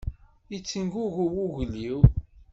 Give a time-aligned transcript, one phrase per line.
[0.51, 1.99] Yettengugu wugel-iw.